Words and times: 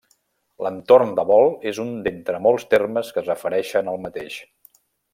L'entorn 0.67 1.11
de 1.19 1.25
vol 1.33 1.53
és 1.73 1.83
un 1.85 1.93
d'entre 2.07 2.41
molts 2.49 2.67
termes 2.75 3.13
que 3.15 3.25
es 3.25 3.31
refereixen 3.33 3.93
al 3.93 4.05
mateix. 4.09 4.43